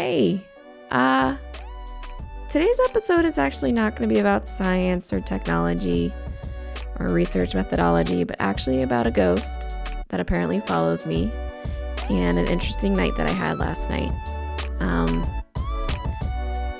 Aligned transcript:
Hey, 0.00 0.42
uh, 0.90 1.36
today's 2.48 2.80
episode 2.88 3.26
is 3.26 3.36
actually 3.36 3.70
not 3.70 3.96
going 3.96 4.08
to 4.08 4.14
be 4.14 4.18
about 4.18 4.48
science 4.48 5.12
or 5.12 5.20
technology 5.20 6.10
or 6.98 7.08
research 7.08 7.54
methodology, 7.54 8.24
but 8.24 8.36
actually 8.38 8.80
about 8.80 9.06
a 9.06 9.10
ghost 9.10 9.68
that 10.08 10.18
apparently 10.18 10.60
follows 10.60 11.04
me 11.04 11.30
and 12.08 12.38
an 12.38 12.46
interesting 12.46 12.94
night 12.94 13.14
that 13.18 13.28
I 13.28 13.32
had 13.32 13.58
last 13.58 13.90
night. 13.90 14.10
Um, 14.80 15.28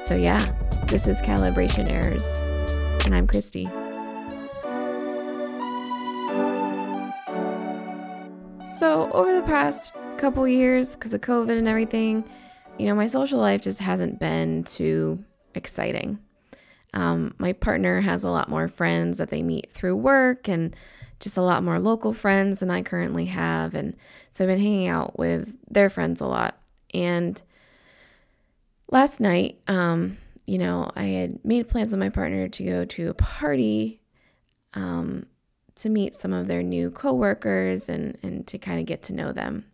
so, 0.01 0.17
yeah, 0.17 0.55
this 0.87 1.07
is 1.07 1.21
Calibration 1.21 1.91
Errors, 1.91 2.27
and 3.05 3.15
I'm 3.15 3.27
Christy. 3.27 3.67
So, 8.79 9.13
over 9.13 9.39
the 9.39 9.45
past 9.45 9.93
couple 10.17 10.49
years, 10.49 10.95
because 10.95 11.13
of 11.13 11.21
COVID 11.21 11.59
and 11.59 11.69
everything, 11.69 12.25
you 12.81 12.87
know, 12.87 12.95
my 12.95 13.07
social 13.07 13.39
life 13.39 13.61
just 13.61 13.81
hasn't 13.81 14.19
been 14.19 14.65
too 14.65 15.23
exciting. 15.55 16.19
Um, 16.95 17.35
my 17.39 17.53
partner 17.53 18.01
has 18.01 18.25
a 18.25 18.31
lot 18.31 18.49
more 18.49 18.69
friends 18.69 19.19
that 19.19 19.31
they 19.31 19.43
meet 19.43 19.71
through 19.73 19.97
work 19.97 20.49
and 20.49 20.75
just 21.21 21.37
a 21.37 21.43
lot 21.43 21.63
more 21.63 21.79
local 21.79 22.13
friends 22.13 22.61
than 22.61 22.71
I 22.71 22.83
currently 22.83 23.27
have. 23.27 23.75
And 23.75 23.95
so 24.31 24.45
I've 24.45 24.49
been 24.49 24.59
hanging 24.59 24.89
out 24.89 25.19
with 25.19 25.55
their 25.71 25.91
friends 25.91 26.21
a 26.21 26.27
lot. 26.27 26.59
And 26.95 27.41
last 28.91 29.21
night, 29.21 29.61
um, 29.69 30.17
you 30.47 30.59
know, 30.59 30.91
I 30.97 31.05
had 31.05 31.45
made 31.45 31.69
plans 31.69 31.91
with 31.93 32.01
my 32.01 32.09
partner 32.09 32.49
to 32.49 32.65
go 32.65 32.85
to 32.87 33.11
a 33.11 33.15
party 33.15 34.01
um, 34.75 35.27
to 35.77 35.89
meet 35.89 36.17
some 36.17 36.33
of 36.33 36.49
their 36.49 36.63
new 36.63 36.91
coworkers 36.91 37.89
and, 37.89 38.17
and 38.23 38.47
to 38.47 38.59
kind 38.59 38.81
of 38.81 38.87
get 38.87 39.03
to 39.05 39.13
know 39.13 39.33
them. 39.33 39.67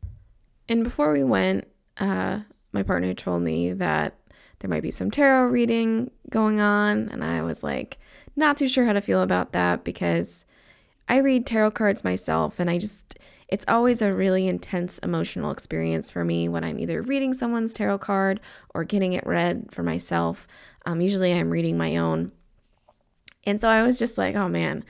And 0.68 0.82
before 0.82 1.12
we 1.12 1.22
went, 1.22 1.66
uh, 1.98 2.40
my 2.76 2.82
partner 2.82 3.14
told 3.14 3.42
me 3.42 3.72
that 3.72 4.14
there 4.58 4.68
might 4.68 4.82
be 4.82 4.90
some 4.90 5.10
tarot 5.10 5.46
reading 5.46 6.10
going 6.28 6.60
on. 6.60 7.08
And 7.08 7.24
I 7.24 7.40
was 7.40 7.62
like, 7.62 7.98
not 8.36 8.58
too 8.58 8.68
sure 8.68 8.84
how 8.84 8.92
to 8.92 9.00
feel 9.00 9.22
about 9.22 9.52
that 9.52 9.82
because 9.82 10.44
I 11.08 11.18
read 11.18 11.46
tarot 11.46 11.70
cards 11.70 12.04
myself 12.04 12.60
and 12.60 12.68
I 12.68 12.76
just, 12.76 13.18
it's 13.48 13.64
always 13.66 14.02
a 14.02 14.12
really 14.12 14.46
intense 14.46 14.98
emotional 14.98 15.50
experience 15.50 16.10
for 16.10 16.22
me 16.22 16.50
when 16.50 16.64
I'm 16.64 16.78
either 16.78 17.00
reading 17.00 17.32
someone's 17.32 17.72
tarot 17.72 17.98
card 17.98 18.40
or 18.74 18.84
getting 18.84 19.14
it 19.14 19.26
read 19.26 19.68
for 19.70 19.82
myself. 19.82 20.46
Um, 20.84 21.00
usually 21.00 21.32
I'm 21.32 21.48
reading 21.48 21.78
my 21.78 21.96
own. 21.96 22.30
And 23.44 23.58
so 23.58 23.68
I 23.68 23.84
was 23.84 23.98
just 23.98 24.18
like, 24.18 24.34
oh 24.36 24.48
man, 24.48 24.84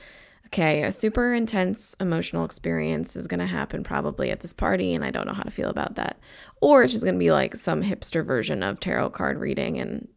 okay, 0.47 0.83
a 0.83 0.91
super 0.91 1.33
intense 1.33 1.95
emotional 1.99 2.45
experience 2.45 3.15
is 3.15 3.27
going 3.27 3.39
to 3.39 3.45
happen 3.45 3.83
probably 3.83 4.31
at 4.31 4.39
this 4.39 4.53
party, 4.53 4.93
and 4.93 5.03
I 5.03 5.11
don't 5.11 5.27
know 5.27 5.33
how 5.33 5.43
to 5.43 5.51
feel 5.51 5.69
about 5.69 5.95
that. 5.95 6.19
Or 6.61 6.83
it's 6.83 6.93
just 6.93 7.03
going 7.03 7.15
to 7.15 7.19
be 7.19 7.31
like 7.31 7.55
some 7.55 7.83
hipster 7.83 8.25
version 8.25 8.63
of 8.63 8.79
tarot 8.79 9.11
card 9.11 9.37
reading, 9.37 9.77
and 9.77 10.07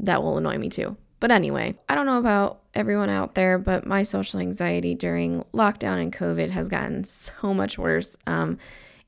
that 0.00 0.22
will 0.22 0.38
annoy 0.38 0.58
me 0.58 0.68
too. 0.68 0.96
But 1.20 1.30
anyway, 1.30 1.78
I 1.88 1.94
don't 1.94 2.06
know 2.06 2.18
about 2.18 2.62
everyone 2.74 3.08
out 3.08 3.34
there, 3.34 3.58
but 3.58 3.86
my 3.86 4.02
social 4.02 4.40
anxiety 4.40 4.94
during 4.94 5.44
lockdown 5.54 6.02
and 6.02 6.12
COVID 6.12 6.50
has 6.50 6.68
gotten 6.68 7.04
so 7.04 7.54
much 7.54 7.78
worse. 7.78 8.16
Um, 8.26 8.58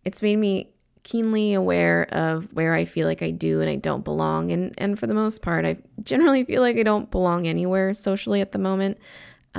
it's 0.05 0.23
made 0.23 0.37
me 0.37 0.70
keenly 1.03 1.55
aware 1.55 2.07
of 2.13 2.53
where 2.53 2.75
I 2.75 2.85
feel 2.85 3.07
like 3.07 3.23
I 3.23 3.31
do 3.31 3.61
and 3.61 3.69
I 3.69 3.77
don't 3.77 4.05
belong. 4.05 4.53
And, 4.53 4.75
and 4.79 4.98
for 4.98 5.07
the 5.07 5.15
most 5.15 5.42
part, 5.42 5.65
I 5.65 5.79
generally 6.03 6.45
feel 6.45 6.63
like 6.63 6.77
I 6.77 6.83
don't 6.83 7.11
belong 7.11 7.47
anywhere 7.47 7.95
socially 7.95 8.41
at 8.41 8.53
the 8.53 8.59
moment. 8.59 8.98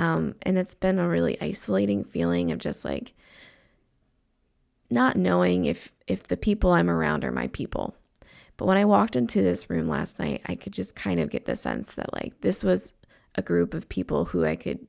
Um, 0.00 0.34
and 0.42 0.56
it's 0.56 0.74
been 0.74 0.98
a 0.98 1.06
really 1.06 1.38
isolating 1.42 2.04
feeling 2.04 2.50
of 2.50 2.58
just 2.58 2.86
like 2.86 3.12
not 4.88 5.14
knowing 5.14 5.66
if 5.66 5.92
if 6.06 6.26
the 6.26 6.38
people 6.38 6.72
I'm 6.72 6.88
around 6.88 7.22
are 7.22 7.30
my 7.30 7.48
people. 7.48 7.94
But 8.56 8.64
when 8.64 8.78
I 8.78 8.86
walked 8.86 9.14
into 9.14 9.42
this 9.42 9.68
room 9.68 9.88
last 9.88 10.18
night, 10.18 10.40
I 10.46 10.54
could 10.54 10.72
just 10.72 10.96
kind 10.96 11.20
of 11.20 11.28
get 11.28 11.44
the 11.44 11.54
sense 11.54 11.94
that 11.96 12.14
like 12.14 12.40
this 12.40 12.64
was 12.64 12.94
a 13.34 13.42
group 13.42 13.74
of 13.74 13.90
people 13.90 14.24
who 14.24 14.42
I 14.42 14.56
could 14.56 14.86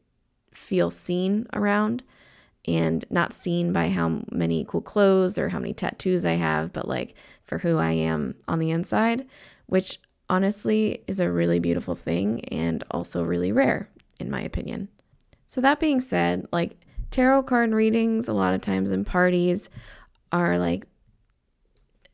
feel 0.54 0.90
seen 0.90 1.46
around 1.52 2.04
and 2.66 3.04
not 3.10 3.34
seen 3.34 3.74
by 3.74 3.90
how 3.90 4.22
many 4.32 4.64
cool 4.64 4.82
clothes 4.82 5.38
or 5.38 5.50
how 5.50 5.60
many 5.60 5.74
tattoos 5.74 6.24
I 6.24 6.34
have, 6.34 6.72
but 6.72 6.88
like 6.88 7.16
for 7.44 7.58
who 7.58 7.78
I 7.80 7.92
am 7.92 8.36
on 8.48 8.60
the 8.60 8.72
inside, 8.72 9.28
which 9.66 10.00
honestly 10.30 11.04
is 11.06 11.20
a 11.20 11.30
really 11.30 11.60
beautiful 11.60 11.96
thing 11.96 12.46
and 12.46 12.82
also 12.92 13.24
really 13.24 13.52
rare 13.52 13.90
in 14.22 14.30
my 14.30 14.42
opinion. 14.42 14.88
So, 15.52 15.60
that 15.60 15.82
being 15.82 16.00
said, 16.00 16.46
like 16.54 16.78
tarot 17.10 17.44
card 17.44 17.74
readings, 17.74 18.30
a 18.30 18.34
lot 18.34 18.54
of 18.54 18.62
times 18.62 18.90
in 18.90 19.04
parties, 19.04 19.68
are 20.32 20.58
like, 20.58 20.88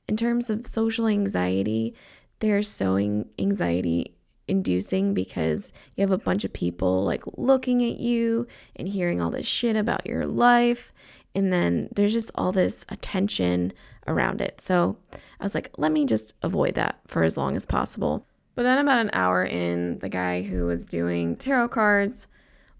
in 0.08 0.18
terms 0.18 0.50
of 0.50 0.66
social 0.66 1.06
anxiety, 1.06 1.94
they're 2.40 2.64
so 2.64 2.98
anxiety 2.98 4.18
inducing 4.48 5.14
because 5.14 5.72
you 5.96 6.02
have 6.02 6.10
a 6.10 6.18
bunch 6.18 6.46
of 6.46 6.54
people 6.54 7.04
like 7.04 7.22
looking 7.38 7.84
at 7.84 8.00
you 8.00 8.48
and 8.76 8.88
hearing 8.88 9.22
all 9.22 9.30
this 9.30 9.46
shit 9.46 9.76
about 9.76 10.08
your 10.08 10.26
life. 10.26 10.92
And 11.36 11.54
then 11.54 11.90
there's 11.96 12.14
just 12.14 12.32
all 12.34 12.52
this 12.52 12.88
attention 12.90 13.72
around 14.08 14.42
it. 14.42 14.60
So 14.60 14.98
I 15.40 15.44
was 15.44 15.54
like, 15.54 15.70
let 15.78 15.92
me 15.92 16.06
just 16.06 16.34
avoid 16.42 16.74
that 16.74 17.02
for 17.06 17.22
as 17.22 17.38
long 17.38 17.56
as 17.56 17.68
possible. 17.68 18.26
But 18.56 18.64
then, 18.64 18.80
about 18.80 18.98
an 18.98 19.12
hour 19.14 19.46
in, 19.46 20.00
the 20.00 20.10
guy 20.10 20.42
who 20.42 20.66
was 20.66 20.88
doing 20.88 21.36
tarot 21.36 21.68
cards 21.68 22.28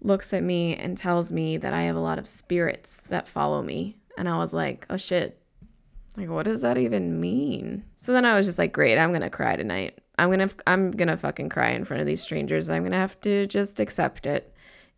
looks 0.00 0.32
at 0.32 0.42
me 0.42 0.76
and 0.76 0.96
tells 0.96 1.32
me 1.32 1.56
that 1.56 1.72
I 1.72 1.82
have 1.82 1.96
a 1.96 2.00
lot 2.00 2.18
of 2.18 2.26
spirits 2.26 2.98
that 3.08 3.28
follow 3.28 3.62
me. 3.62 3.96
And 4.16 4.28
I 4.28 4.38
was 4.38 4.52
like, 4.52 4.86
oh 4.90 4.96
shit. 4.96 5.40
Like, 6.16 6.28
what 6.28 6.44
does 6.44 6.62
that 6.62 6.78
even 6.78 7.20
mean? 7.20 7.84
So 7.96 8.12
then 8.12 8.24
I 8.24 8.36
was 8.36 8.46
just 8.46 8.58
like, 8.58 8.72
great, 8.72 8.98
I'm 8.98 9.12
gonna 9.12 9.30
cry 9.30 9.56
tonight. 9.56 10.00
I'm 10.18 10.30
gonna, 10.30 10.50
I'm 10.66 10.90
gonna 10.90 11.16
fucking 11.16 11.48
cry 11.48 11.70
in 11.70 11.84
front 11.84 12.00
of 12.00 12.06
these 12.06 12.22
strangers. 12.22 12.68
I'm 12.68 12.82
gonna 12.82 12.96
have 12.96 13.20
to 13.20 13.46
just 13.46 13.78
accept 13.78 14.26
it. 14.26 14.52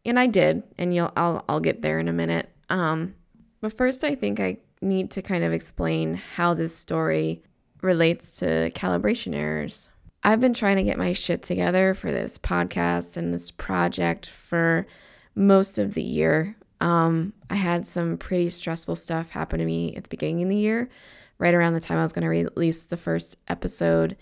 And 0.05 0.19
I 0.19 0.27
did. 0.27 0.62
And 0.78 0.94
you'll, 0.94 1.12
I'll, 1.17 1.44
I'll 1.49 1.61
get 1.61 1.82
there 1.82 1.99
in 1.99 2.09
a 2.09 2.12
minute. 2.12 2.49
Um, 2.71 3.15
but 3.61 3.77
first, 3.77 4.05
I 4.05 4.15
think 4.15 4.41
I 4.41 4.56
need 4.81 5.11
to 5.11 5.22
kind 5.22 5.44
of 5.44 5.53
explain 5.53 6.15
how 6.15 6.55
this 6.55 6.75
story 6.75 7.43
relates 7.82 8.37
to 8.38 8.71
calibration 8.71 9.34
errors. 9.34 9.91
I've 10.22 10.41
been 10.41 10.54
trying 10.54 10.76
to 10.76 10.82
get 10.82 10.98
my 10.98 11.12
shit 11.12 11.42
together 11.42 11.94
for 11.94 12.12
this 12.12 12.36
podcast 12.36 13.16
and 13.16 13.32
this 13.32 13.50
project 13.50 14.28
for 14.28 14.86
most 15.34 15.78
of 15.78 15.94
the 15.94 16.03
year. 16.03 16.56
Um, 16.81 17.32
I 17.48 17.54
had 17.54 17.86
some 17.86 18.19
pretty 18.19 18.50
stressful 18.50 18.97
stuff 18.97 19.31
happen 19.31 19.60
to 19.60 19.64
me 19.64 19.97
at 19.97 20.04
the 20.04 20.10
beginning 20.10 20.42
of 20.42 20.48
the 20.50 20.56
year, 20.56 20.91
right 21.38 21.54
around 21.54 21.72
the 21.72 21.81
time 21.81 21.98
I 21.98 22.03
was 22.03 22.12
going 22.12 22.22
to 22.22 22.28
release 22.28 22.84
the 22.84 22.98
first 22.98 23.38
episode. 23.48 24.16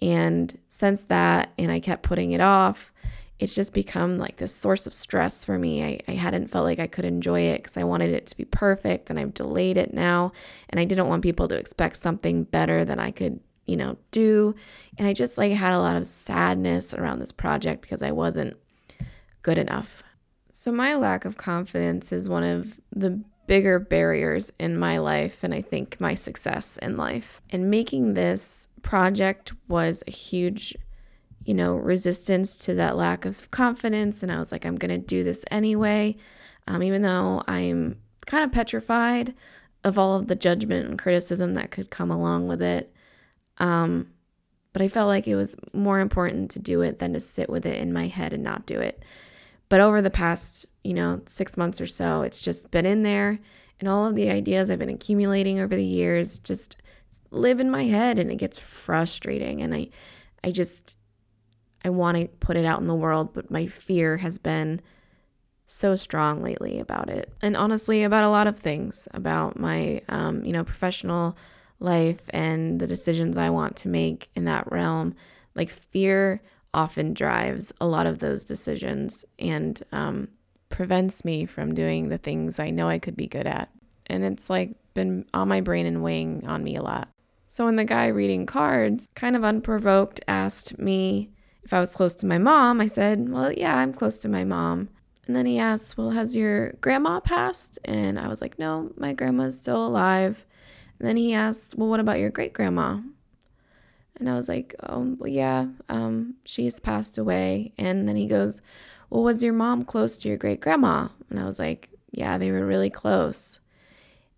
And 0.00 0.56
since 0.68 1.04
that, 1.04 1.52
and 1.58 1.70
I 1.72 1.80
kept 1.80 2.04
putting 2.04 2.30
it 2.30 2.40
off, 2.40 2.92
it's 3.40 3.54
just 3.54 3.74
become 3.74 4.18
like 4.18 4.36
this 4.36 4.54
source 4.54 4.86
of 4.86 4.94
stress 4.94 5.44
for 5.44 5.58
me. 5.58 5.82
I, 5.82 6.00
I 6.06 6.12
hadn't 6.12 6.48
felt 6.48 6.64
like 6.64 6.78
I 6.78 6.86
could 6.86 7.04
enjoy 7.04 7.40
it 7.40 7.58
because 7.58 7.76
I 7.76 7.84
wanted 7.84 8.10
it 8.10 8.26
to 8.26 8.36
be 8.36 8.44
perfect 8.44 9.10
and 9.10 9.18
I've 9.18 9.34
delayed 9.34 9.78
it 9.78 9.94
now. 9.94 10.32
And 10.68 10.78
I 10.78 10.84
didn't 10.84 11.08
want 11.08 11.22
people 11.22 11.48
to 11.48 11.56
expect 11.56 11.96
something 11.96 12.44
better 12.44 12.84
than 12.84 13.00
I 13.00 13.10
could 13.10 13.40
you 13.66 13.76
know, 13.76 13.96
do. 14.10 14.54
And 14.98 15.06
I 15.06 15.12
just 15.12 15.38
like 15.38 15.52
had 15.52 15.74
a 15.74 15.80
lot 15.80 15.96
of 15.96 16.06
sadness 16.06 16.94
around 16.94 17.18
this 17.20 17.32
project 17.32 17.82
because 17.82 18.02
I 18.02 18.12
wasn't 18.12 18.56
good 19.42 19.58
enough. 19.58 20.02
So 20.50 20.72
my 20.72 20.94
lack 20.96 21.24
of 21.24 21.36
confidence 21.36 22.12
is 22.12 22.28
one 22.28 22.44
of 22.44 22.78
the 22.92 23.22
bigger 23.46 23.78
barriers 23.78 24.52
in 24.58 24.78
my 24.78 24.98
life 24.98 25.42
and 25.42 25.52
I 25.52 25.60
think 25.60 26.00
my 26.00 26.14
success 26.14 26.78
in 26.82 26.96
life. 26.96 27.42
And 27.50 27.70
making 27.70 28.14
this 28.14 28.68
project 28.82 29.52
was 29.68 30.02
a 30.06 30.10
huge, 30.10 30.76
you 31.44 31.54
know, 31.54 31.74
resistance 31.74 32.56
to 32.58 32.74
that 32.74 32.96
lack 32.96 33.24
of 33.24 33.50
confidence. 33.50 34.22
And 34.22 34.30
I 34.30 34.38
was 34.38 34.52
like, 34.52 34.64
I'm 34.64 34.76
going 34.76 34.90
to 34.90 35.04
do 35.04 35.24
this 35.24 35.44
anyway, 35.50 36.16
um, 36.68 36.82
even 36.82 37.02
though 37.02 37.42
I'm 37.48 38.00
kind 38.26 38.44
of 38.44 38.52
petrified 38.52 39.34
of 39.82 39.98
all 39.98 40.14
of 40.14 40.28
the 40.28 40.36
judgment 40.36 40.88
and 40.88 40.98
criticism 40.98 41.54
that 41.54 41.70
could 41.70 41.90
come 41.90 42.10
along 42.10 42.46
with 42.46 42.62
it. 42.62 42.92
Um, 43.60 44.08
but 44.72 44.82
I 44.82 44.88
felt 44.88 45.08
like 45.08 45.28
it 45.28 45.36
was 45.36 45.54
more 45.72 46.00
important 46.00 46.50
to 46.52 46.58
do 46.58 46.80
it 46.82 46.98
than 46.98 47.12
to 47.12 47.20
sit 47.20 47.50
with 47.50 47.66
it 47.66 47.78
in 47.78 47.92
my 47.92 48.08
head 48.08 48.32
and 48.32 48.42
not 48.42 48.66
do 48.66 48.78
it. 48.78 49.04
But 49.68 49.80
over 49.80 50.02
the 50.02 50.10
past, 50.10 50.66
you 50.82 50.94
know, 50.94 51.20
six 51.26 51.56
months 51.56 51.80
or 51.80 51.86
so, 51.86 52.22
it's 52.22 52.40
just 52.40 52.70
been 52.70 52.86
in 52.86 53.02
there. 53.02 53.38
And 53.78 53.88
all 53.88 54.06
of 54.06 54.14
the 54.14 54.30
ideas 54.30 54.70
I've 54.70 54.78
been 54.78 54.88
accumulating 54.88 55.60
over 55.60 55.74
the 55.74 55.84
years 55.84 56.38
just 56.38 56.76
live 57.30 57.60
in 57.60 57.70
my 57.70 57.84
head 57.84 58.18
and 58.18 58.30
it 58.30 58.36
gets 58.36 58.58
frustrating. 58.58 59.62
And 59.62 59.74
I, 59.74 59.88
I 60.44 60.50
just, 60.50 60.96
I 61.84 61.90
want 61.90 62.18
to 62.18 62.26
put 62.26 62.56
it 62.56 62.64
out 62.64 62.80
in 62.80 62.86
the 62.86 62.94
world, 62.94 63.32
but 63.32 63.50
my 63.50 63.66
fear 63.66 64.18
has 64.18 64.38
been 64.38 64.80
so 65.66 65.96
strong 65.96 66.42
lately 66.42 66.80
about 66.80 67.08
it. 67.08 67.32
And 67.40 67.56
honestly, 67.56 68.02
about 68.02 68.24
a 68.24 68.28
lot 68.28 68.46
of 68.46 68.58
things 68.58 69.06
about 69.12 69.58
my, 69.58 70.02
um, 70.08 70.44
you 70.44 70.52
know, 70.52 70.64
professional 70.64 71.36
life 71.80 72.20
and 72.30 72.80
the 72.80 72.86
decisions 72.86 73.36
I 73.36 73.50
want 73.50 73.76
to 73.76 73.88
make 73.88 74.30
in 74.34 74.44
that 74.44 74.70
realm, 74.70 75.14
like 75.54 75.70
fear 75.70 76.42
often 76.72 77.14
drives 77.14 77.72
a 77.80 77.86
lot 77.86 78.06
of 78.06 78.20
those 78.20 78.44
decisions 78.44 79.24
and 79.38 79.82
um, 79.92 80.28
prevents 80.68 81.24
me 81.24 81.46
from 81.46 81.74
doing 81.74 82.08
the 82.08 82.18
things 82.18 82.58
I 82.58 82.70
know 82.70 82.88
I 82.88 82.98
could 82.98 83.16
be 83.16 83.26
good 83.26 83.46
at. 83.46 83.70
And 84.06 84.24
it's 84.24 84.48
like 84.48 84.74
been 84.94 85.24
on 85.34 85.48
my 85.48 85.60
brain 85.60 85.86
and 85.86 86.02
weighing 86.02 86.46
on 86.46 86.62
me 86.62 86.76
a 86.76 86.82
lot. 86.82 87.08
So 87.48 87.64
when 87.64 87.76
the 87.76 87.84
guy 87.84 88.06
reading 88.06 88.46
cards, 88.46 89.08
kind 89.16 89.34
of 89.34 89.42
unprovoked, 89.42 90.20
asked 90.28 90.78
me 90.78 91.30
if 91.62 91.72
I 91.72 91.80
was 91.80 91.94
close 91.94 92.14
to 92.16 92.26
my 92.26 92.38
mom, 92.38 92.80
I 92.80 92.86
said, 92.86 93.28
Well, 93.28 93.52
yeah, 93.52 93.76
I'm 93.76 93.92
close 93.92 94.18
to 94.20 94.28
my 94.28 94.44
mom. 94.44 94.88
And 95.26 95.36
then 95.36 95.46
he 95.46 95.58
asked, 95.58 95.98
Well, 95.98 96.10
has 96.10 96.34
your 96.34 96.72
grandma 96.80 97.20
passed? 97.20 97.78
And 97.84 98.18
I 98.18 98.28
was 98.28 98.40
like, 98.40 98.58
No, 98.58 98.92
my 98.96 99.12
grandma's 99.12 99.58
still 99.58 99.86
alive. 99.86 100.46
And 101.00 101.08
then 101.08 101.16
he 101.16 101.32
asked, 101.32 101.76
Well, 101.76 101.88
what 101.88 101.98
about 101.98 102.18
your 102.18 102.30
great 102.30 102.52
grandma? 102.52 103.00
And 104.16 104.28
I 104.28 104.34
was 104.34 104.48
like, 104.48 104.74
Oh, 104.82 105.16
well, 105.18 105.30
yeah, 105.30 105.66
um, 105.88 106.34
she's 106.44 106.78
passed 106.78 107.16
away. 107.16 107.72
And 107.78 108.06
then 108.06 108.16
he 108.16 108.26
goes, 108.26 108.60
Well, 109.08 109.22
was 109.22 109.42
your 109.42 109.54
mom 109.54 109.84
close 109.84 110.18
to 110.18 110.28
your 110.28 110.36
great 110.36 110.60
grandma? 110.60 111.08
And 111.30 111.40
I 111.40 111.46
was 111.46 111.58
like, 111.58 111.88
Yeah, 112.12 112.36
they 112.36 112.52
were 112.52 112.66
really 112.66 112.90
close. 112.90 113.60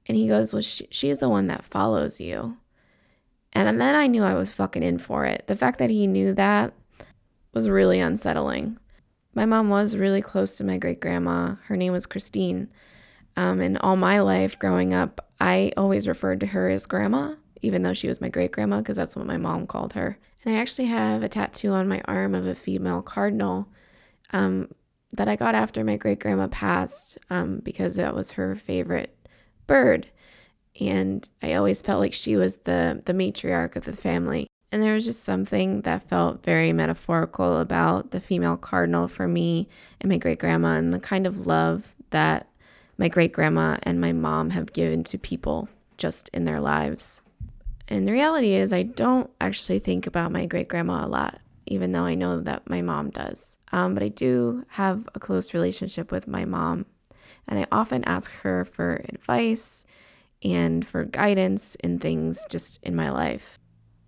And 0.06 0.17
he 0.17 0.29
goes, 0.29 0.53
Well, 0.53 0.62
she, 0.62 0.87
she's 0.93 1.19
the 1.19 1.29
one 1.29 1.49
that 1.49 1.64
follows 1.64 2.20
you. 2.20 2.56
And 3.53 3.81
then 3.81 3.94
I 3.97 4.06
knew 4.06 4.23
I 4.23 4.35
was 4.35 4.53
fucking 4.53 4.85
in 4.85 4.99
for 4.99 5.26
it. 5.26 5.47
The 5.49 5.56
fact 5.56 5.81
that 5.81 5.91
he 5.91 6.06
knew 6.06 6.32
that 6.32 6.73
was 7.53 7.69
really 7.69 7.99
unsettling. 7.99 8.79
My 9.35 9.44
mom 9.47 9.69
was 9.69 9.97
really 9.97 10.23
close 10.23 10.56
to 10.56 10.64
my 10.64 10.79
great 10.79 11.00
grandma. 11.00 11.56
Her 11.64 11.76
name 11.76 11.93
was 11.93 12.06
Christine. 12.06 12.69
Um, 13.37 13.61
and 13.61 13.79
all 13.79 13.97
my 13.97 14.20
life 14.20 14.59
growing 14.59 14.94
up, 14.94 15.31
I 15.43 15.73
always 15.77 16.06
referred 16.06 16.39
to 16.41 16.47
her 16.47 16.69
as 16.69 16.87
grandma, 16.87 17.35
even 17.62 17.83
though 17.83 17.94
she 17.94 18.06
was 18.06 18.21
my 18.21 18.29
great 18.29 18.53
grandma, 18.53 18.79
because 18.79 18.94
that's 18.97 19.17
what 19.17 19.27
my 19.27 19.39
mom 19.39 19.67
called 19.67 19.94
her. 19.94 20.17
And 20.44 20.55
I 20.55 20.61
actually 20.61 20.87
have 20.87 21.25
a 21.25 21.29
tattoo 21.29 21.73
on 21.73 21.89
my 21.89 22.00
arm 22.05 22.37
of 22.37 22.47
a 22.47 22.55
female 22.55 23.03
cardinal 23.03 23.67
um, 24.33 24.71
that 25.15 25.27
I 25.27 25.35
got 25.35 25.56
after 25.56 25.83
my 25.83 25.97
great 25.97 26.21
grandma 26.21 26.47
passed 26.47 27.19
um, 27.29 27.59
because 27.59 27.97
that 27.97 28.15
was 28.15 28.31
her 28.33 28.55
favorite 28.55 29.17
bird. 29.67 30.06
And 30.81 31.29
I 31.43 31.55
always 31.55 31.83
felt 31.83 31.99
like 31.99 32.15
she 32.15 32.37
was 32.37 32.59
the, 32.59 33.03
the 33.05 33.12
matriarch 33.12 33.75
of 33.75 33.85
the 33.85 33.97
family. 33.97 34.47
And 34.71 34.81
there 34.81 34.95
was 34.95 35.05
just 35.05 35.25
something 35.25 35.81
that 35.81 36.09
felt 36.09 36.45
very 36.45 36.73
metaphorical 36.73 37.59
about 37.59 38.12
the 38.12 38.21
female 38.21 38.56
cardinal 38.56 39.09
for 39.09 39.27
me 39.27 39.69
and 40.00 40.09
my 40.09 40.19
great 40.19 40.38
grandma 40.38 40.77
and 40.77 40.95
the 40.95 41.00
kind 41.00 41.27
of 41.27 41.49
love 41.49 41.97
that 42.11 42.47
my 43.02 43.08
great 43.08 43.32
grandma 43.32 43.76
and 43.82 44.00
my 44.00 44.12
mom 44.12 44.50
have 44.50 44.72
given 44.72 45.02
to 45.02 45.19
people 45.19 45.69
just 45.99 46.28
in 46.28 46.44
their 46.44 46.60
lives. 46.60 47.20
And 47.88 48.06
the 48.06 48.12
reality 48.12 48.52
is, 48.52 48.72
I 48.72 48.84
don't 48.84 49.28
actually 49.40 49.81
think 49.81 50.06
about 50.06 50.31
my 50.31 50.46
great 50.46 50.69
grandma 50.69 51.04
a 51.04 51.08
lot, 51.08 51.40
even 51.66 51.90
though 51.90 52.04
I 52.04 52.14
know 52.14 52.38
that 52.38 52.70
my 52.70 52.81
mom 52.81 53.10
does. 53.10 53.58
Um, 53.72 53.94
but 53.94 54.04
I 54.04 54.08
do 54.08 54.64
have 54.69 55.08
a 55.16 55.19
close 55.19 55.52
relationship 55.52 56.12
with 56.12 56.28
my 56.28 56.44
mom, 56.44 56.87
and 57.49 57.58
I 57.58 57.66
often 57.72 58.04
ask 58.04 58.31
her 58.43 58.64
for 58.64 59.04
advice 59.08 59.84
and 60.44 60.87
for 60.87 61.02
guidance 61.04 61.75
in 61.82 61.99
things 61.99 62.46
just 62.49 62.81
in 62.84 62.94
my 62.94 63.10
life. 63.10 63.58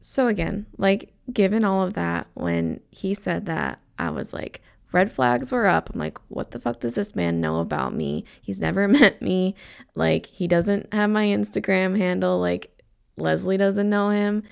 So, 0.03 0.29
again, 0.29 0.67
like, 0.79 1.13
given 1.33 1.65
all 1.65 1.83
of 1.83 1.95
that, 1.95 2.29
when 2.35 2.79
he 2.93 3.13
said 3.13 3.47
that, 3.47 3.81
I 3.99 4.11
was 4.11 4.33
like, 4.33 4.63
red 4.95 5.13
flags 5.13 5.51
were 5.51 5.67
up. 5.67 5.91
I'm 5.93 5.99
like, 5.99 6.19
what 6.29 6.53
the 6.53 6.61
fuck 6.61 6.81
does 6.81 6.95
this 6.95 7.17
man 7.17 7.41
know 7.41 7.59
about 7.59 7.93
me? 7.95 8.25
He's 8.41 8.61
never 8.61 8.87
met 9.01 9.21
me. 9.21 9.57
Like, 9.95 10.27
he 10.27 10.47
doesn't 10.47 10.95
have 10.95 11.11
my 11.11 11.27
Instagram 11.27 11.99
handle. 11.99 12.39
Like, 12.39 12.81
Leslie 13.17 13.57
doesn't 13.57 13.91
know 13.91 14.11
him. 14.11 14.45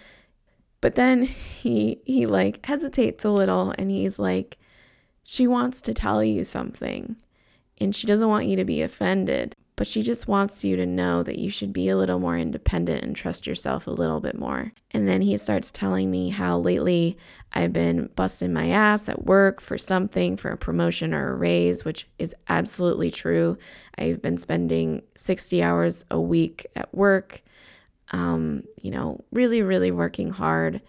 But 0.81 0.97
then 0.97 1.23
he 1.23 2.03
he 2.05 2.27
like 2.27 2.67
hesitates 2.67 3.25
a 3.25 3.31
little 3.31 3.73
and 3.79 3.89
he's 3.89 4.19
like 4.19 4.59
she 5.23 5.47
wants 5.47 5.81
to 5.83 5.95
tell 5.95 6.25
you 6.25 6.43
something 6.43 7.15
and 7.79 7.95
she 7.95 8.09
doesn't 8.09 8.29
want 8.29 8.47
you 8.47 8.57
to 8.57 8.65
be 8.65 8.83
offended 8.83 9.55
but 9.83 9.89
she 9.89 10.05
just 10.05 10.29
wants 10.29 10.63
you 10.63 10.77
to 10.77 10.87
know 10.87 11.25
that 11.25 11.41
you 11.41 11.51
should 11.51 11.73
be 11.73 11.89
a 11.89 11.97
little 11.97 12.21
more 12.21 12.39
independent 12.39 13.03
and 13.03 13.17
trust 13.17 13.49
yourself 13.49 13.89
a 13.89 13.91
little 13.91 14.21
bit 14.21 14.39
more. 14.39 14.71
And 14.93 15.09
then 15.09 15.23
he 15.23 15.37
starts 15.37 15.73
telling 15.73 16.09
me 16.09 16.29
how 16.29 16.59
lately 16.59 17.19
I've 17.53 17.73
been 17.73 18.09
busting 18.15 18.53
my 18.53 18.69
ass 18.69 19.09
at 19.09 19.25
work 19.25 19.61
for 19.61 19.77
something, 19.77 20.37
for 20.37 20.53
a 20.53 20.57
promotion 20.57 21.13
or 21.13 21.33
a 21.33 21.35
raise, 21.35 21.85
which 21.85 22.07
is 22.21 22.33
absolutely 22.49 23.11
true. 23.11 23.59
I've 23.99 24.23
been 24.23 24.39
spending 24.39 25.03
60 25.17 25.65
hours 25.65 26.05
a 26.13 26.21
week 26.21 26.65
at 26.77 26.95
work, 26.95 27.43
um, 28.13 28.63
you 28.81 28.93
know, 28.93 29.25
really, 29.33 29.63
really 29.63 29.91
working 29.91 30.31
hard. 30.31 30.81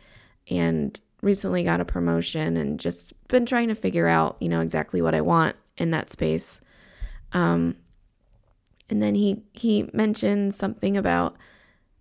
And 0.51 1.01
recently 1.23 1.63
got 1.63 1.81
a 1.81 1.85
promotion 1.85 2.57
and 2.57 2.79
just 2.79 3.13
been 3.27 3.47
trying 3.47 3.69
to 3.69 3.75
figure 3.75 4.07
out, 4.07 4.37
you 4.39 4.49
know, 4.49 4.61
exactly 4.61 5.01
what 5.01 5.15
I 5.15 5.21
want 5.21 5.55
in 5.79 5.89
that 5.89 6.11
space. 6.11 6.61
Um, 7.31 7.77
and 8.89 9.01
then 9.01 9.15
he 9.15 9.43
he 9.53 9.89
mentioned 9.93 10.53
something 10.55 10.97
about 10.97 11.35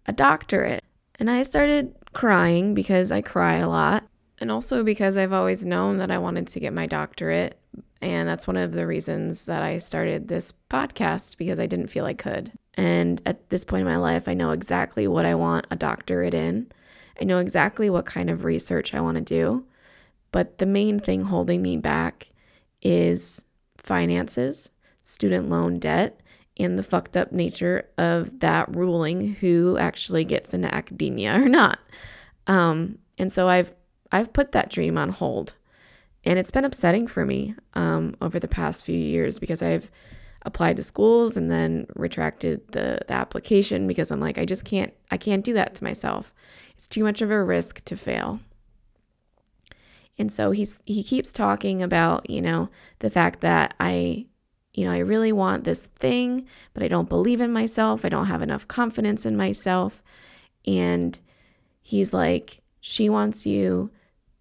a 0.06 0.12
doctorate. 0.12 0.82
And 1.19 1.31
I 1.31 1.43
started 1.43 1.94
crying 2.12 2.75
because 2.75 3.12
I 3.12 3.20
cry 3.20 3.56
a 3.56 3.69
lot 3.69 4.05
and 4.40 4.50
also 4.50 4.82
because 4.82 5.17
I've 5.17 5.32
always 5.32 5.64
known 5.64 5.99
that 5.99 6.11
I 6.11 6.19
wanted 6.19 6.46
to 6.49 6.61
get 6.61 6.73
my 6.73 6.87
doctorate 6.87 7.58
and 8.02 8.29
that's 8.29 8.49
one 8.49 8.56
of 8.56 8.73
the 8.73 8.87
reasons 8.87 9.46
that 9.46 9.62
I 9.62 9.79
started 9.79 10.26
this 10.26 10.52
podcast 10.69 11.38
because 11.38 11.61
I 11.61 11.67
didn't 11.67 11.87
feel 11.87 12.05
I 12.05 12.14
could. 12.14 12.50
And 12.75 13.23
at 13.25 13.49
this 13.50 13.64
point 13.64 13.82
in 13.82 13.87
my 13.87 13.96
life, 13.96 14.26
I 14.26 14.35
know 14.35 14.50
exactly 14.50 15.06
what 15.06 15.25
I 15.25 15.37
want 15.37 15.69
a 15.70 15.76
doctorate 15.76 16.35
in. 16.35 16.73
I 17.20 17.25
know 17.25 17.38
exactly 17.38 17.88
what 17.88 18.05
kind 18.05 18.28
of 18.28 18.43
research 18.43 18.93
I 18.93 19.00
want 19.00 19.17
to 19.17 19.20
do. 19.20 19.67
But 20.32 20.58
the 20.58 20.67
main 20.67 20.99
thing 20.99 21.23
holding 21.23 21.62
me 21.62 21.76
back 21.76 22.28
is 22.81 23.44
finances, 23.76 24.70
student 25.05 25.49
loan 25.49 25.78
debt, 25.78 26.20
and 26.58 26.78
the 26.78 26.82
fucked 26.82 27.16
up 27.16 27.32
nature 27.32 27.88
of 27.99 28.40
that 28.40 28.75
ruling 28.75 29.34
who 29.34 29.78
actually 29.78 30.25
gets 30.25 30.52
into 30.52 30.72
academia 30.75 31.34
or 31.34 31.49
not. 31.49 31.78
Um, 32.46 32.99
and 33.19 33.32
so 33.32 33.49
I've 33.49 33.72
I've 34.10 34.32
put 34.32 34.52
that 34.52 34.70
dream 34.70 34.99
on 34.99 35.08
hold, 35.08 35.54
and 36.25 36.38
it's 36.38 36.50
been 36.50 36.64
upsetting 36.64 37.06
for 37.06 37.25
me 37.25 37.54
um, 37.75 38.14
over 38.20 38.38
the 38.38 38.49
past 38.49 38.84
few 38.84 38.96
years 38.96 39.38
because 39.38 39.62
I've 39.62 39.90
applied 40.44 40.76
to 40.76 40.82
schools 40.82 41.37
and 41.37 41.50
then 41.50 41.87
retracted 41.94 42.60
the, 42.72 42.99
the 43.06 43.14
application 43.14 43.87
because 43.87 44.10
I'm 44.10 44.20
like 44.20 44.38
I 44.38 44.44
just 44.44 44.64
can't 44.64 44.93
I 45.10 45.16
can't 45.16 45.44
do 45.44 45.54
that 45.54 45.75
to 45.76 45.84
myself. 45.84 46.34
It's 46.76 46.88
too 46.88 47.04
much 47.04 47.22
of 47.22 47.31
a 47.31 47.43
risk 47.43 47.84
to 47.84 47.96
fail. 47.96 48.40
And 50.19 50.31
so 50.31 50.50
he's 50.50 50.82
he 50.84 51.02
keeps 51.02 51.32
talking 51.32 51.82
about, 51.82 52.28
you 52.28 52.43
know, 52.43 52.69
the 52.99 53.10
fact 53.10 53.40
that 53.40 53.75
I 53.81 54.26
you 54.75 54.85
know, 54.85 54.93
I 54.93 54.99
really 54.99 55.33
want 55.33 55.65
this 55.65 55.85
thing, 55.85 56.47
but 56.73 56.83
I 56.83 56.89
don't 56.89 57.09
believe 57.09 57.41
in 57.41 57.53
myself. 57.53 58.05
I 58.05 58.09
don't 58.09 58.27
have 58.27 58.43
enough 58.43 58.69
confidence 58.69 59.27
in 59.27 59.37
myself. 59.37 60.03
And 60.67 61.19
he's 61.83 62.15
like, 62.15 62.63
she 62.81 63.09
wants 63.09 63.45
you 63.47 63.91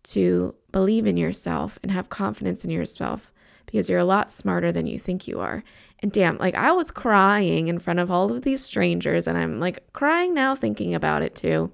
to 0.03 0.55
believe 0.71 1.05
in 1.05 1.17
yourself 1.17 1.77
and 1.83 1.91
have 1.91 2.09
confidence 2.09 2.63
in 2.63 2.71
yourself 2.71 3.33
because 3.65 3.89
you're 3.89 3.99
a 3.99 4.05
lot 4.05 4.31
smarter 4.31 4.71
than 4.71 4.87
you 4.87 4.97
think 4.97 5.27
you 5.27 5.39
are. 5.39 5.63
And 5.99 6.11
damn, 6.11 6.37
like 6.37 6.55
I 6.55 6.71
was 6.71 6.91
crying 6.91 7.67
in 7.67 7.79
front 7.79 7.99
of 7.99 8.09
all 8.09 8.31
of 8.31 8.41
these 8.41 8.63
strangers, 8.63 9.27
and 9.27 9.37
I'm 9.37 9.59
like 9.59 9.93
crying 9.93 10.33
now 10.33 10.55
thinking 10.55 10.95
about 10.95 11.21
it 11.21 11.35
too. 11.35 11.71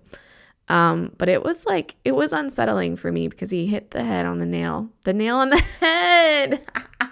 Um, 0.68 1.14
but 1.18 1.30
it 1.30 1.44
was 1.44 1.66
like 1.66 1.96
it 2.04 2.12
was 2.12 2.34
unsettling 2.34 2.98
for 2.98 3.10
me 3.12 3.30
because 3.30 3.52
he 3.52 3.68
hit 3.68 3.92
the 3.92 4.04
head 4.04 4.26
on 4.26 4.40
the 4.40 4.46
nail, 4.46 4.90
the 5.04 5.14
nail 5.14 5.38
on 5.38 5.50
the 5.50 5.58
head. 5.80 6.62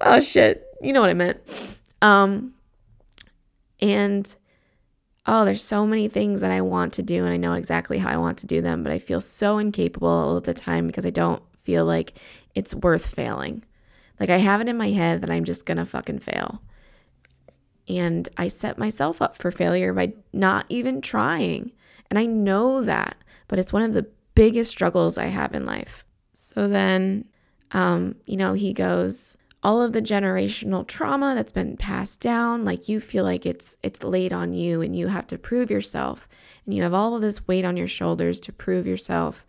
oh 0.00 0.20
shit 0.20 0.66
you 0.80 0.92
know 0.92 1.00
what 1.00 1.10
I 1.10 1.14
meant. 1.14 1.78
Um, 2.02 2.54
and 3.80 4.34
oh, 5.26 5.44
there's 5.44 5.62
so 5.62 5.86
many 5.86 6.08
things 6.08 6.40
that 6.40 6.50
I 6.50 6.60
want 6.62 6.94
to 6.94 7.02
do, 7.02 7.24
and 7.24 7.32
I 7.32 7.36
know 7.36 7.52
exactly 7.54 7.98
how 7.98 8.10
I 8.10 8.16
want 8.16 8.38
to 8.38 8.46
do 8.46 8.60
them, 8.60 8.82
but 8.82 8.92
I 8.92 8.98
feel 8.98 9.20
so 9.20 9.58
incapable 9.58 10.08
all 10.08 10.40
the 10.40 10.54
time 10.54 10.86
because 10.86 11.06
I 11.06 11.10
don't 11.10 11.42
feel 11.62 11.84
like 11.84 12.18
it's 12.54 12.74
worth 12.74 13.06
failing. 13.06 13.64
Like 14.18 14.30
I 14.30 14.38
have 14.38 14.60
it 14.60 14.68
in 14.68 14.76
my 14.76 14.90
head 14.90 15.20
that 15.20 15.30
I'm 15.30 15.44
just 15.44 15.66
gonna 15.66 15.86
fucking 15.86 16.20
fail. 16.20 16.62
And 17.88 18.28
I 18.36 18.48
set 18.48 18.78
myself 18.78 19.20
up 19.20 19.36
for 19.36 19.50
failure 19.50 19.92
by 19.92 20.12
not 20.32 20.64
even 20.68 21.00
trying. 21.00 21.72
And 22.08 22.18
I 22.18 22.26
know 22.26 22.82
that, 22.82 23.16
but 23.48 23.58
it's 23.58 23.72
one 23.72 23.82
of 23.82 23.94
the 23.94 24.06
biggest 24.34 24.70
struggles 24.70 25.18
I 25.18 25.26
have 25.26 25.54
in 25.54 25.66
life. 25.66 26.04
So 26.34 26.68
then, 26.68 27.24
um, 27.72 28.16
you 28.26 28.36
know, 28.36 28.52
he 28.52 28.72
goes, 28.72 29.36
all 29.62 29.82
of 29.82 29.92
the 29.92 30.02
generational 30.02 30.86
trauma 30.86 31.34
that's 31.34 31.52
been 31.52 31.76
passed 31.76 32.20
down 32.20 32.64
like 32.64 32.88
you 32.88 33.00
feel 33.00 33.24
like 33.24 33.44
it's 33.44 33.76
it's 33.82 34.02
laid 34.02 34.32
on 34.32 34.52
you 34.52 34.80
and 34.80 34.96
you 34.96 35.08
have 35.08 35.26
to 35.26 35.36
prove 35.38 35.70
yourself 35.70 36.28
and 36.64 36.74
you 36.74 36.82
have 36.82 36.94
all 36.94 37.14
of 37.14 37.22
this 37.22 37.46
weight 37.46 37.64
on 37.64 37.76
your 37.76 37.88
shoulders 37.88 38.40
to 38.40 38.52
prove 38.52 38.86
yourself 38.86 39.44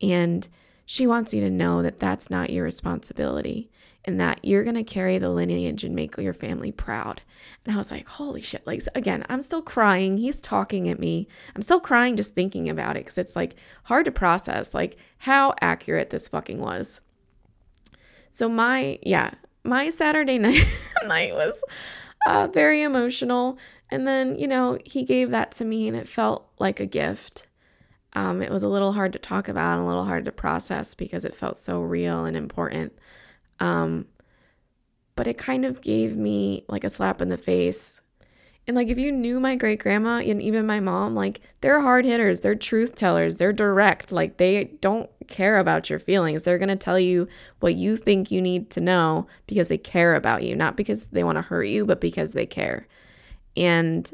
and 0.00 0.48
she 0.86 1.06
wants 1.06 1.32
you 1.32 1.40
to 1.40 1.50
know 1.50 1.82
that 1.82 1.98
that's 1.98 2.30
not 2.30 2.50
your 2.50 2.64
responsibility 2.64 3.70
and 4.04 4.20
that 4.20 4.40
you're 4.42 4.64
going 4.64 4.74
to 4.74 4.84
carry 4.84 5.18
the 5.18 5.30
lineage 5.30 5.82
and 5.82 5.94
make 5.94 6.16
your 6.18 6.34
family 6.34 6.70
proud. 6.70 7.22
And 7.64 7.74
I 7.74 7.78
was 7.78 7.90
like, 7.90 8.06
holy 8.06 8.42
shit. 8.42 8.66
Like, 8.66 8.82
again, 8.94 9.24
I'm 9.30 9.42
still 9.42 9.62
crying. 9.62 10.18
He's 10.18 10.40
talking 10.40 10.88
at 10.88 10.98
me. 10.98 11.26
I'm 11.56 11.62
still 11.62 11.80
crying 11.80 12.16
just 12.16 12.34
thinking 12.34 12.68
about 12.68 12.96
it 12.96 13.04
because 13.04 13.16
it's 13.16 13.34
like 13.34 13.56
hard 13.84 14.04
to 14.04 14.12
process, 14.12 14.74
like, 14.74 14.98
how 15.18 15.54
accurate 15.62 16.10
this 16.10 16.28
fucking 16.28 16.58
was. 16.58 17.00
So, 18.30 18.48
my, 18.48 18.98
yeah, 19.02 19.30
my 19.64 19.88
Saturday 19.90 20.38
night 20.38 20.64
night 21.04 21.34
was 21.34 21.62
uh, 22.26 22.48
very 22.48 22.82
emotional. 22.82 23.58
And 23.90 24.06
then, 24.06 24.38
you 24.38 24.46
know, 24.46 24.78
he 24.84 25.04
gave 25.04 25.30
that 25.30 25.52
to 25.52 25.64
me 25.64 25.88
and 25.88 25.96
it 25.96 26.08
felt 26.08 26.48
like 26.58 26.80
a 26.80 26.86
gift. 26.86 27.46
Um, 28.14 28.42
it 28.42 28.50
was 28.50 28.62
a 28.62 28.68
little 28.68 28.92
hard 28.92 29.12
to 29.14 29.18
talk 29.18 29.48
about 29.48 29.74
and 29.74 29.84
a 29.84 29.86
little 29.86 30.04
hard 30.04 30.24
to 30.26 30.32
process 30.32 30.94
because 30.94 31.24
it 31.24 31.36
felt 31.36 31.58
so 31.58 31.80
real 31.80 32.24
and 32.24 32.36
important. 32.36 32.92
Um, 33.60 34.06
but 35.16 35.26
it 35.26 35.38
kind 35.38 35.64
of 35.64 35.80
gave 35.80 36.16
me 36.16 36.64
like 36.68 36.84
a 36.84 36.90
slap 36.90 37.20
in 37.20 37.28
the 37.28 37.36
face. 37.36 38.00
And 38.66 38.76
like, 38.76 38.88
if 38.88 38.98
you 38.98 39.12
knew 39.12 39.40
my 39.40 39.56
great 39.56 39.78
grandma 39.78 40.20
and 40.20 40.40
even 40.40 40.66
my 40.66 40.80
mom, 40.80 41.14
like, 41.14 41.40
they're 41.60 41.82
hard 41.82 42.04
hitters, 42.04 42.40
they're 42.40 42.54
truth 42.54 42.94
tellers, 42.94 43.36
they're 43.36 43.52
direct. 43.52 44.10
Like, 44.10 44.38
they 44.38 44.64
don't 44.80 45.10
care 45.28 45.58
about 45.58 45.90
your 45.90 45.98
feelings. 45.98 46.42
They're 46.42 46.58
going 46.58 46.68
to 46.70 46.76
tell 46.76 46.98
you 46.98 47.28
what 47.60 47.76
you 47.76 47.96
think 47.96 48.30
you 48.30 48.40
need 48.40 48.70
to 48.70 48.80
know 48.80 49.26
because 49.46 49.68
they 49.68 49.76
care 49.76 50.14
about 50.14 50.42
you, 50.44 50.56
not 50.56 50.76
because 50.76 51.08
they 51.08 51.24
want 51.24 51.36
to 51.36 51.42
hurt 51.42 51.64
you, 51.64 51.84
but 51.84 52.00
because 52.00 52.32
they 52.32 52.46
care. 52.46 52.86
And 53.56 54.10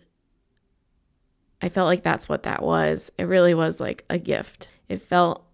I 1.62 1.69
felt 1.69 1.87
like 1.87 2.02
that's 2.02 2.28
what 2.28 2.42
that 2.42 2.62
was. 2.62 3.11
It 3.19 3.25
really 3.25 3.54
was 3.54 3.80
like 3.80 4.04
a 4.11 4.19
gift. 4.19 4.69
It 4.88 5.00
felt 5.00 5.45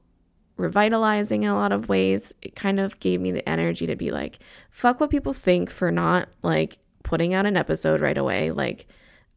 revitalizing 0.57 1.43
in 1.43 1.51
a 1.51 1.55
lot 1.55 1.73
of 1.73 1.89
ways. 1.89 2.33
It 2.41 2.57
kind 2.57 2.81
of 2.81 2.99
gave 3.01 3.21
me 3.21 3.31
the 3.31 3.47
energy 3.47 3.87
to 3.87 3.97
be 3.97 4.11
like, 4.11 4.39
fuck 4.71 5.01
what 5.01 5.11
people 5.11 5.35
think 5.35 5.69
for 5.71 5.91
not 5.91 6.29
like 6.43 6.79
putting 7.07 7.35
out 7.35 7.47
an 7.47 7.57
episode 7.57 8.01
right 8.01 8.19
away. 8.19 8.51
Like 8.51 8.87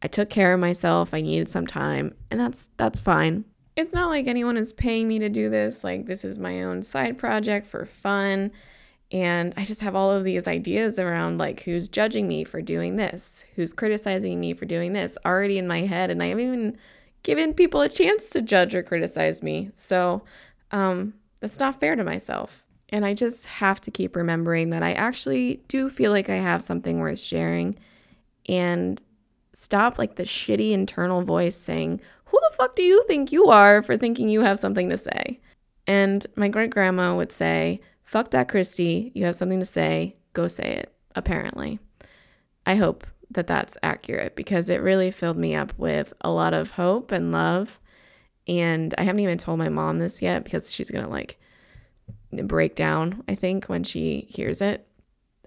I 0.01 0.07
took 0.07 0.29
care 0.29 0.53
of 0.53 0.59
myself. 0.59 1.13
I 1.13 1.21
needed 1.21 1.47
some 1.47 1.67
time, 1.67 2.15
and 2.31 2.39
that's 2.39 2.69
that's 2.77 2.99
fine. 2.99 3.45
It's 3.75 3.93
not 3.93 4.09
like 4.09 4.27
anyone 4.27 4.57
is 4.57 4.73
paying 4.73 5.07
me 5.07 5.19
to 5.19 5.29
do 5.29 5.49
this. 5.49 5.83
Like 5.83 6.07
this 6.07 6.25
is 6.25 6.39
my 6.39 6.63
own 6.63 6.81
side 6.81 7.17
project 7.17 7.67
for 7.67 7.85
fun. 7.85 8.51
And 9.11 9.53
I 9.55 9.65
just 9.65 9.81
have 9.81 9.95
all 9.95 10.11
of 10.11 10.23
these 10.23 10.47
ideas 10.47 10.99
around 10.99 11.37
like 11.37 11.61
who's 11.61 11.87
judging 11.87 12.27
me 12.27 12.43
for 12.43 12.61
doing 12.61 12.95
this, 12.95 13.45
who's 13.55 13.71
criticizing 13.71 14.39
me 14.39 14.53
for 14.53 14.65
doing 14.65 14.93
this 14.93 15.17
already 15.25 15.57
in 15.57 15.67
my 15.67 15.81
head. 15.81 16.09
And 16.09 16.21
I 16.21 16.27
haven't 16.27 16.45
even 16.45 16.77
given 17.23 17.53
people 17.53 17.81
a 17.81 17.89
chance 17.89 18.29
to 18.31 18.41
judge 18.41 18.75
or 18.75 18.83
criticize 18.83 19.41
me. 19.41 19.69
So 19.73 20.23
um, 20.71 21.13
that's 21.39 21.59
not 21.59 21.79
fair 21.79 21.95
to 21.95 22.03
myself. 22.03 22.63
And 22.91 23.05
I 23.05 23.13
just 23.13 23.45
have 23.45 23.79
to 23.81 23.91
keep 23.91 24.15
remembering 24.15 24.71
that 24.71 24.83
I 24.83 24.93
actually 24.93 25.61
do 25.67 25.89
feel 25.89 26.11
like 26.11 26.29
I 26.29 26.35
have 26.35 26.63
something 26.63 26.99
worth 26.99 27.19
sharing 27.19 27.77
and 28.47 29.01
stop 29.53 29.97
like 29.99 30.15
the 30.15 30.23
shitty 30.23 30.71
internal 30.71 31.21
voice 31.21 31.55
saying, 31.55 32.01
Who 32.25 32.39
the 32.49 32.55
fuck 32.55 32.75
do 32.75 32.83
you 32.83 33.03
think 33.03 33.31
you 33.31 33.45
are 33.47 33.83
for 33.83 33.95
thinking 33.95 34.29
you 34.29 34.41
have 34.41 34.57
something 34.59 34.89
to 34.89 34.97
say? 34.97 35.39
And 35.85 36.25
my 36.35 36.49
great 36.49 36.69
grandma 36.69 37.15
would 37.15 37.31
say, 37.31 37.81
fuck 38.09 38.31
that, 38.31 38.47
Christy. 38.47 39.11
You 39.13 39.25
have 39.25 39.35
something 39.35 39.59
to 39.59 39.65
say. 39.65 40.15
Go 40.33 40.47
say 40.47 40.77
it, 40.77 40.93
apparently. 41.15 41.79
I 42.65 42.75
hope 42.75 43.05
that 43.31 43.47
that's 43.47 43.77
accurate 43.83 44.35
because 44.35 44.69
it 44.69 44.81
really 44.81 45.11
filled 45.11 45.37
me 45.37 45.55
up 45.55 45.73
with 45.77 46.13
a 46.21 46.29
lot 46.29 46.53
of 46.53 46.71
hope 46.71 47.11
and 47.11 47.31
love. 47.31 47.79
And 48.47 48.93
I 48.97 49.03
haven't 49.03 49.21
even 49.21 49.37
told 49.37 49.59
my 49.59 49.69
mom 49.69 49.99
this 49.99 50.21
yet 50.21 50.43
because 50.43 50.73
she's 50.73 50.89
going 50.89 51.05
to 51.05 51.09
like 51.09 51.39
break 52.31 52.75
down, 52.75 53.23
I 53.27 53.35
think, 53.35 53.65
when 53.65 53.83
she 53.83 54.27
hears 54.29 54.61
it. 54.61 54.87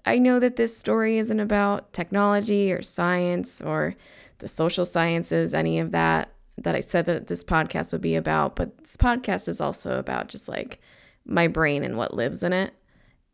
I 0.05 0.19
know 0.19 0.39
that 0.39 0.57
this 0.57 0.75
story 0.75 1.17
isn't 1.17 1.39
about 1.39 1.93
technology 1.93 2.73
or 2.73 2.81
science 2.81 3.61
or 3.61 3.95
the 4.39 4.47
social 4.47 4.85
sciences, 4.85 5.53
any 5.53 5.79
of 5.79 5.91
that 5.91 6.33
that 6.57 6.75
I 6.75 6.81
said 6.81 7.05
that 7.05 7.27
this 7.27 7.43
podcast 7.43 7.91
would 7.93 8.01
be 8.01 8.15
about, 8.15 8.55
but 8.55 8.77
this 8.79 8.97
podcast 8.97 9.47
is 9.47 9.59
also 9.59 9.97
about 9.97 10.27
just 10.27 10.47
like 10.47 10.79
my 11.25 11.47
brain 11.47 11.83
and 11.83 11.97
what 11.97 12.13
lives 12.13 12.43
in 12.43 12.53
it. 12.53 12.73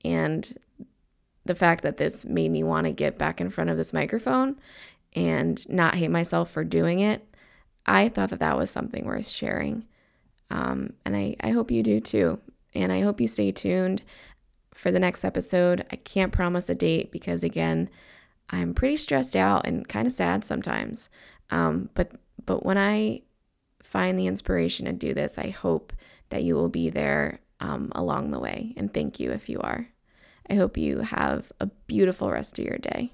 And 0.06 0.58
the 1.46 1.56
fact 1.56 1.84
that 1.84 1.98
this 1.98 2.25
made 2.25 2.51
me 2.51 2.63
want 2.63 2.86
to 2.86 2.91
get 2.91 3.18
back 3.18 3.41
in 3.41 3.50
front 3.50 3.70
of 3.70 3.77
this 3.77 3.91
microphone 3.91 4.58
and 5.15 5.68
not 5.68 5.96
hate 5.96 6.12
myself 6.12 6.51
for 6.51 6.63
doing 6.63 7.00
it, 7.00 7.25
I 7.86 8.10
thought 8.10 8.29
that 8.29 8.39
that 8.39 8.58
was 8.58 8.70
something 8.70 9.06
worth 9.06 9.27
sharing. 9.27 9.86
Um, 10.51 10.94
and 11.06 11.15
I, 11.15 11.36
I 11.41 11.50
hope 11.50 11.72
you 11.72 11.84
do 11.84 12.00
too. 12.00 12.39
And 12.73 12.91
I 12.91 13.01
hope 13.01 13.19
you 13.19 13.27
stay 13.27 13.51
tuned 13.51 14.03
for 14.73 14.91
the 14.91 14.99
next 14.99 15.23
episode. 15.25 15.85
I 15.91 15.95
can't 15.95 16.31
promise 16.31 16.69
a 16.69 16.75
date 16.75 17.11
because, 17.11 17.43
again, 17.43 17.89
I'm 18.49 18.73
pretty 18.73 18.97
stressed 18.97 19.35
out 19.35 19.65
and 19.65 19.88
kind 19.88 20.07
of 20.07 20.13
sad 20.13 20.43
sometimes. 20.43 21.09
Um, 21.51 21.89
but 21.93 22.11
but 22.45 22.65
when 22.65 22.77
I 22.77 23.21
find 23.83 24.17
the 24.17 24.27
inspiration 24.27 24.85
to 24.85 24.93
do 24.93 25.13
this, 25.13 25.38
I 25.38 25.49
hope 25.49 25.93
that 26.29 26.43
you 26.43 26.55
will 26.55 26.69
be 26.69 26.89
there 26.89 27.39
um, 27.59 27.91
along 27.93 28.31
the 28.31 28.39
way. 28.39 28.73
And 28.77 28.93
thank 28.93 29.19
you 29.19 29.31
if 29.31 29.49
you 29.49 29.59
are. 29.59 29.88
I 30.49 30.55
hope 30.55 30.77
you 30.77 30.99
have 30.99 31.51
a 31.59 31.67
beautiful 31.88 32.31
rest 32.31 32.57
of 32.57 32.65
your 32.65 32.77
day. 32.77 33.11